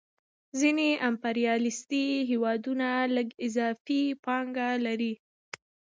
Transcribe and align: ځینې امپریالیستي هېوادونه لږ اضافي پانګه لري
ځینې 0.59 0.89
امپریالیستي 1.09 2.05
هېوادونه 2.29 2.87
لږ 3.15 3.27
اضافي 3.45 4.03
پانګه 4.25 4.69
لري 4.85 5.13